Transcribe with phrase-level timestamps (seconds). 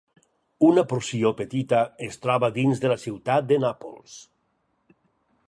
[0.69, 4.19] Una porció petita es troba dins de la ciutat de Nàpols.